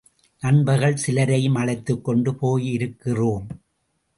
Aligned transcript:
நண்பர்கள் 0.41 0.97
சிலரையும் 1.07 1.55
அழைத்துக்கொண்டு 1.55 2.31
போயிருக்கிறோம். 2.31 3.45